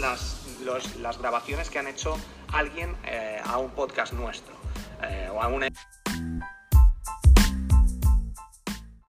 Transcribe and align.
las, 0.00 0.44
las 1.00 1.18
grabaciones 1.18 1.70
que 1.70 1.78
han 1.78 1.86
hecho 1.86 2.16
alguien 2.52 2.96
eh, 3.04 3.40
a 3.44 3.58
un 3.58 3.70
podcast 3.70 4.12
nuestro 4.12 4.54
eh, 5.02 5.28
o 5.32 5.42
a 5.42 5.48
una 5.48 5.68